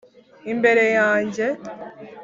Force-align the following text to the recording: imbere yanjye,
imbere 0.51 0.83
yanjye, 0.97 1.45